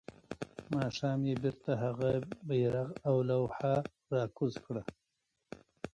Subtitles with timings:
[0.75, 2.09] ماښام يې بيرته هغه
[2.47, 3.75] بيرغ او لوحه
[4.15, 4.83] راکوزه کړه.